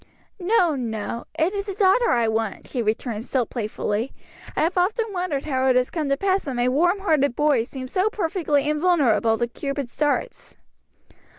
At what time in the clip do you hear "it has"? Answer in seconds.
5.67-5.91